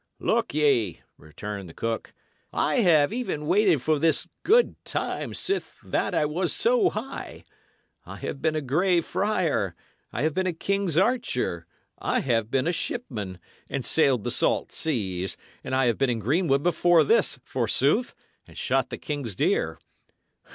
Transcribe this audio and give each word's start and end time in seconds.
"Look 0.17 0.55
ye," 0.55 1.01
returned 1.15 1.69
the 1.69 1.75
cook, 1.75 2.11
"I 2.51 2.77
have 2.79 3.13
even 3.13 3.45
waited 3.45 3.83
for 3.83 3.99
this 3.99 4.27
good 4.41 4.75
time 4.83 5.35
sith 5.35 5.79
that 5.83 6.15
I 6.15 6.25
was 6.25 6.51
so 6.51 6.89
high. 6.89 7.43
I 8.03 8.15
have 8.15 8.41
been 8.41 8.55
a 8.55 8.61
grey 8.63 9.01
friar; 9.01 9.75
I 10.11 10.23
have 10.23 10.33
been 10.33 10.47
a 10.47 10.53
king's 10.53 10.97
archer; 10.97 11.67
I 11.99 12.21
have 12.21 12.49
been 12.49 12.65
a 12.65 12.71
shipman, 12.73 13.39
and 13.69 13.85
sailed 13.85 14.23
the 14.23 14.31
salt 14.31 14.71
seas; 14.71 15.37
and 15.63 15.75
I 15.75 15.85
have 15.85 15.99
been 15.99 16.09
in 16.09 16.17
greenwood 16.17 16.63
before 16.63 17.03
this, 17.03 17.37
forsooth! 17.43 18.15
and 18.47 18.57
shot 18.57 18.89
the 18.89 18.97
king's 18.97 19.35
deer. 19.35 19.77